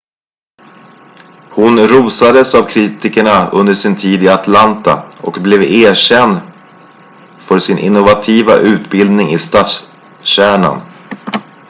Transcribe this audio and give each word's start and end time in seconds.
hon 1.51 1.79
rosades 1.87 2.55
av 2.55 2.63
kritikerna 2.69 3.49
under 3.49 3.73
sin 3.73 3.95
tid 3.95 4.23
i 4.23 4.27
atlanta 4.29 5.11
och 5.21 5.33
blev 5.33 5.61
erkänd 5.63 6.37
för 7.39 7.59
sin 7.59 7.77
innovativa 7.77 8.55
utbildning 8.57 9.33
i 9.33 9.39
stadskärnan 9.39 10.81